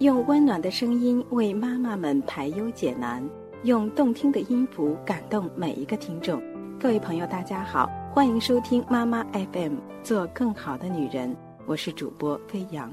[0.00, 3.26] 用温暖的声音为妈妈们排忧解难，
[3.62, 6.38] 用动听的音符感动每一个听众。
[6.78, 11.34] 各位朋友，大家好，欢迎收听妈妈 FM，做更好的女人。
[11.64, 12.92] 我是主播飞扬。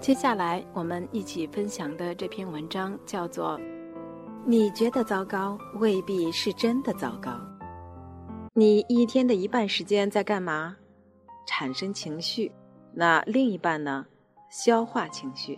[0.00, 3.56] 接下来我们一起分享的这篇文章叫做
[4.44, 7.30] 《你觉得糟糕，未必是真的糟糕》。
[8.54, 10.76] 你一天的一半时间在干嘛？
[11.46, 12.50] 产生情绪。
[12.92, 14.04] 那另一半呢？
[14.50, 15.56] 消化情绪。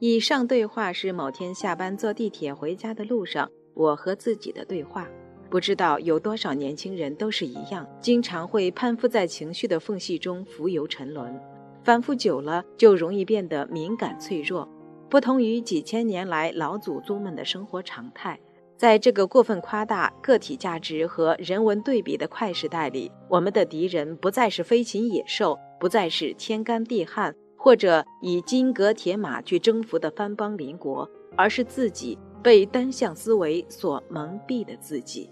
[0.00, 5.08] 以上对话是某天下班坐地铁回家的路上，我和自己的对话。
[5.50, 11.34] 不知道有多少年轻人都是一样，经常会攀附在情绪的缝隙中浮游沉沦，
[11.82, 14.68] 反复久了就容易变得敏感脆弱。
[15.08, 18.38] 不同于几千年来老祖宗们的生活常态，
[18.76, 27.34] 在这个过分夸大个体价值和人文对比的快时代里，我们的敌人不再是飞禽野兽，不再是天干地旱。
[27.68, 35.28] 或者以金戈铁马去征服的藩邦邻国，而是自己被单向思维所蒙蔽的自己。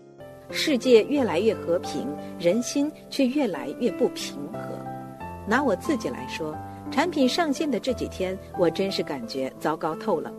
[0.51, 2.07] 世界越来越和平，
[2.39, 4.79] 人心却越来越不平和。
[5.49, 6.55] 拿我自己来说，
[6.91, 10.31] 产品上线的这几天，我真是感觉糟糕透了。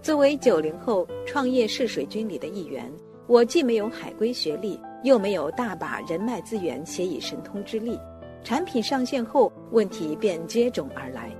[0.00, 2.90] 作为九零后创业试水军里的一员，
[3.26, 7.98] 我既没有海归学历，又没有大把人脉资源且以神通之力。
[8.42, 11.30] 产品上线后，问题便接踵而来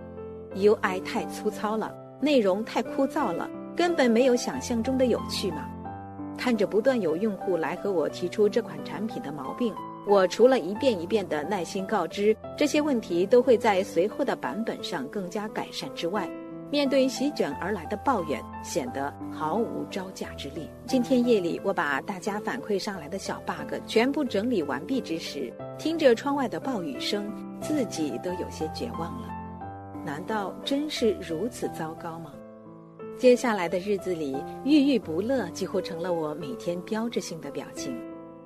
[0.54, 5.68] ：UI 太粗糙了，内容太枯燥了，根本没有想象中的有趣嘛。
[6.36, 9.72] 看着不断有用户来和我提出这款产品的毛病，
[10.06, 16.28] 我除了一遍一遍的耐心告知这些问题都会在随后的版本上更加改善之外，
[16.70, 20.68] 面对席卷而来的抱怨，显得毫无招架之力。
[20.86, 29.41] 今天夜里，我把大家反馈上来的小 bug 全部整理完毕之时，听着窗外的暴雨声，自己都有些绝望了。
[30.04, 32.32] 难道真是如此糟糕吗？
[33.16, 37.96] 接下来的日子里，郁郁不乐几乎成了我每天标志性的表情。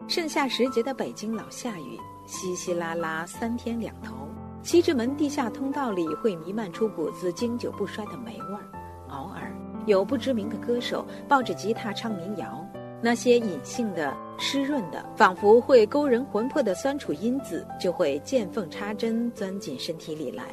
[0.07, 4.15] 盛夏时节的北京老下雨，稀稀拉拉，三天两头。
[4.63, 8.69] 西直门地下通道里会弥漫出股子经久不衰的霉味儿，
[9.09, 9.51] 偶尔
[9.87, 12.67] 有不知名的歌手抱着吉他唱民谣，
[13.01, 20.45] 那些隐性的、湿润的、仿佛会勾人魂魄的酸楚因子就会见缝插针钻进身体里来。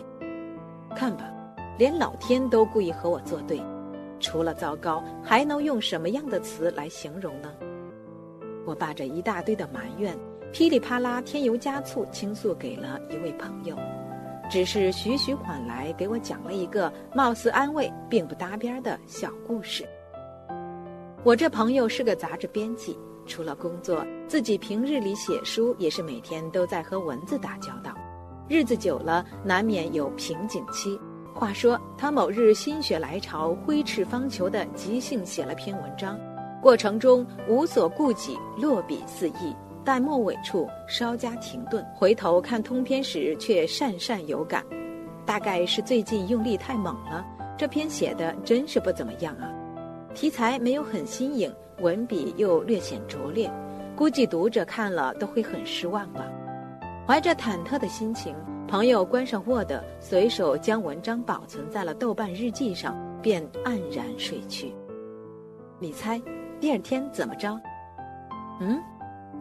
[0.94, 1.30] 看吧，
[1.78, 3.62] 连老天都故意和我作对，
[4.20, 7.52] 除了糟糕，还能用什么样的词来形容呢？
[8.66, 10.18] 我把这一大堆的埋怨，
[10.54, 13.76] 噼里啪啦添油加醋倾诉给了一位朋友。
[14.50, 19.86] 只是徐徐缓来，给我讲了一个貌似安慰并不搭边的小故事。
[21.24, 27.94] 我这朋友是个杂志编辑，除了工作，自己平日里写书也是每天都在和文字打交道。
[28.48, 31.00] 日子久了，难免有瓶颈期。
[31.34, 36.20] 话说，他某日心血来潮，挥斥方遒的即兴写了篇文章，
[36.62, 39.56] 过程中无所顾忌，落笔肆意。
[39.86, 44.64] 但末尾处稍加停顿，回头看通篇时却讪讪有感，
[45.26, 47.26] 大概是最近用力太猛了。
[47.58, 49.52] 这篇写的真是不怎么样啊，
[50.14, 53.52] 题材没有很新颖，文笔又略显拙劣，
[53.96, 56.26] 估计读者看了都会很失望吧。
[57.06, 58.34] 怀着忐忑的心情，
[58.66, 64.74] 朋友关上 Word，随手将文章保存在了豆瓣日记上，便黯然睡去。
[65.80, 66.22] 你猜，
[66.62, 67.60] 第二天怎么着？
[68.62, 68.82] 嗯？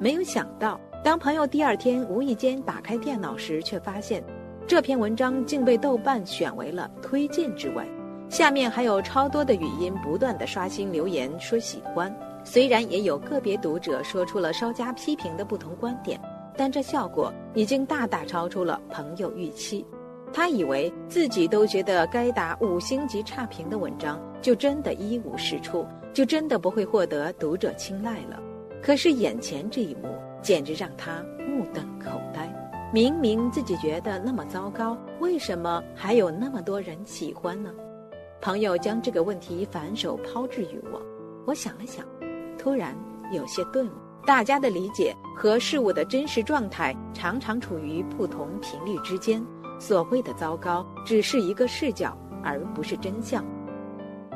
[0.00, 4.25] 没有想到，当朋友第二天无意间打开电脑时，却发现
[4.67, 7.87] 这篇文章竟被豆瓣选为了推荐之文。
[8.29, 12.12] 下面还有超多的语音不断的刷新留言说喜欢。
[12.43, 16.21] 虽然也有个别读者说出了稍加批评的不同观点，
[16.56, 19.84] 但这效果已经大大超出了朋友预期。
[20.32, 28.40] 他以为自己都觉得该打五星级差评的文章，就真的一无是处，就真的不会获得读者青睐了。
[28.82, 30.08] 可是眼前这一幕
[30.40, 32.50] 简直让他目瞪口呆。
[32.94, 37.70] 明明自己觉得那么糟糕，为什么还有那么多人喜欢呢？
[38.40, 41.00] 朋友将这个问题反手抛掷于我，
[41.46, 42.06] 我想了想，
[42.58, 42.96] 突然
[43.32, 43.90] 有些顿悟。
[44.24, 49.44] 大家的理解和事物的真实状态常常处于不同频率之间。
[49.80, 53.44] 所谓的糟糕，只是一个视角，而不是真相。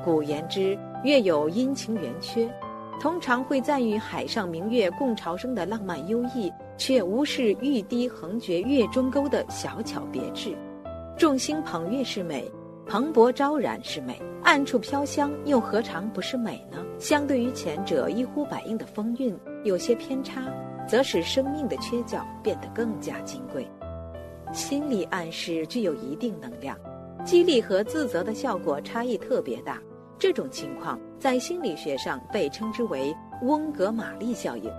[0.04, 2.52] 古言之，月有阴晴圆缺。
[2.98, 10.56] 通常会赞誉海上明月共潮生的浪漫优异，却无视玉堤横绝月中沟的小巧别致。
[11.16, 12.50] 众星捧月是美，
[12.86, 16.78] 蓬勃昭然是美，暗处飘香又何尝不是美呢？
[17.00, 20.40] 相对于前者一呼百应的风韵，有些偏差，
[20.86, 23.68] 则使生命的缺角变得更加金贵。
[24.52, 26.78] 心理暗示具有一定能量，
[27.24, 29.82] 激励和自责的效果差异特别大。
[30.16, 33.12] 这种情况在心理学上被称之为
[33.42, 34.70] 翁格玛丽效应。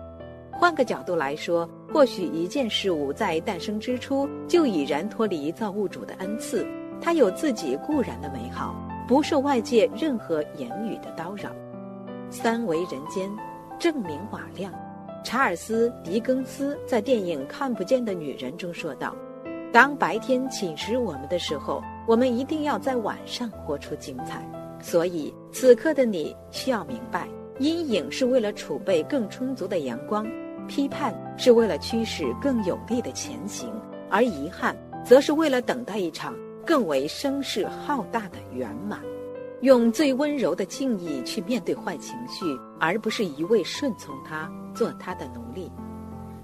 [0.54, 6.66] 换个角度来说，或许一件事物在诞生之初就已然脱离造物主的恩赐，
[7.02, 8.74] 它有自己固然的美好，
[9.08, 11.50] 不受外界任何言语的叨扰。
[12.30, 13.32] 三维人间，
[13.80, 14.72] 证明瓦亮。
[15.24, 19.16] 查尔斯·狄更斯在电影《看不见的女人》中说道
[19.74, 24.46] ：“当白天侵蚀我们的时候，我们一定要在晚上活出精彩。
[24.80, 27.28] 所以，此刻的你需要明白，
[27.60, 30.26] 阴影是为了储备更充足的阳光，
[30.68, 33.70] 批判是为了驱使更有力的前行，
[34.10, 36.34] 而遗憾则是为了等待一场
[36.68, 39.00] 更为声势浩大的圆满。
[39.62, 42.46] 用最温柔的敬意去面对坏情绪，
[42.80, 44.48] 而不是一味顺从他。”
[44.78, 45.72] 做他的奴隶，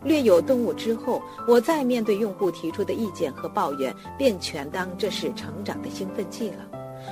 [0.03, 6.65] 略有顿悟之后，我再面对用户提出的意见和抱怨，便全当这是成长的兴奋剂了。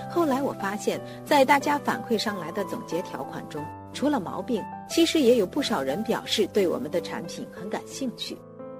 [0.09, 3.63] 后来我发现，在大家反馈上来的总结条款中，
[3.93, 8.35] 除了毛病，其实也有不少人表示对我们的产品很感兴趣，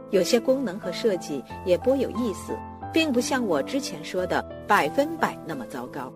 [0.09, 2.57] 有些功能和设计也颇有意思，
[2.93, 6.11] 并不像我之前说的百分百那么糟糕。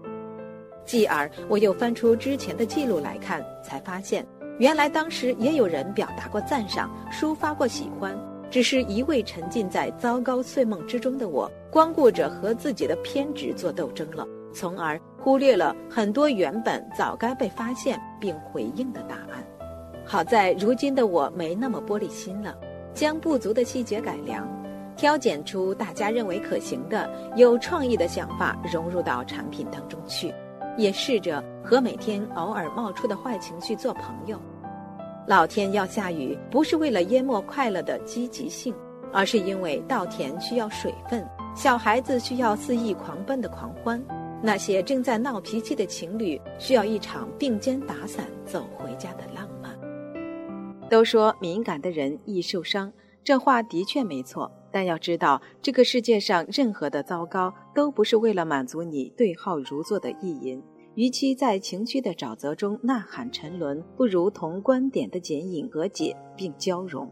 [0.85, 4.25] 继而，我又翻出之前的记录来看，才发现。
[4.57, 8.17] 原来当时也有人表达过赞赏，抒发过喜欢，
[8.49, 19.43] 只是一味沉浸在糟糕睡梦之中的我，光顾着和自己的偏执做斗争了，从而忽略了很多原本早该被发现并回应的答案。
[20.05, 22.55] 好在如今的我没那么玻璃心了，
[22.93, 24.47] 将不足的细节改良，
[25.05, 30.33] 挑拣出大家认为可行的、有创意的想法融入到产品当中去。
[30.77, 34.41] 也试着和每天偶尔冒出的坏情绪做朋友。
[35.27, 38.73] 老天要下雨，不是为了淹没快乐的积极性，
[39.13, 41.23] 而是因为稻田需要水分，
[41.55, 44.03] 小孩子需要肆意狂奔的狂欢，
[44.41, 49.71] 那些正在闹脾气的情侣需要一场并肩打伞走回家的浪漫。
[50.89, 52.91] 都说敏感的人易受伤，
[53.23, 54.51] 这话的确没错。
[54.75, 60.61] 但要知道，这个世界上任何的糟糕都不是为了满足你对号入座的意淫。
[60.95, 67.09] 与其在情绪的沼泽中呐喊沉沦，不如同观点的剪影和解并交融。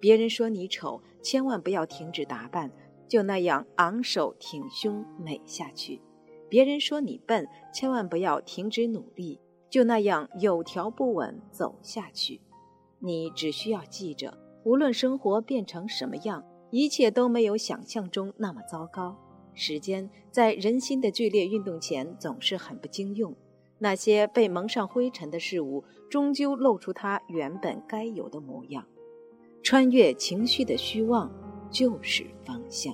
[0.00, 2.72] 别人说你丑，千万不要停止打扮，
[3.06, 6.00] 就那样昂首挺胸美下去；
[6.48, 12.40] 别人说你笨，千万不要停止努力，就那样有条不紊走下去。
[12.98, 16.42] 你只需要记着，无论生活变成什么样。
[16.76, 19.16] 一切都没有想象中那么糟糕。
[19.54, 23.32] 时间在人心的剧烈运动前总是很不经用。
[23.78, 28.84] 那些被蒙上灰尘的事物，终究露出它原本该有的模样。
[29.62, 31.30] 穿越情绪的虚妄，
[31.70, 32.92] 就是方向。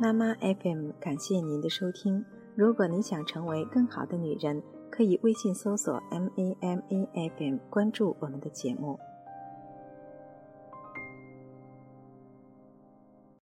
[0.00, 2.24] 妈妈 FM，感谢您的收听。
[2.54, 8.98] 如果你想成为更好的女人，可以微信搜索 M A M A F M，关注我们的节目。